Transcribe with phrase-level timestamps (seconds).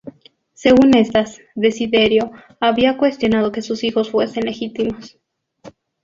[0.55, 5.19] Según estas, Desiderio había cuestionado que sus hijos fuesen legítimos.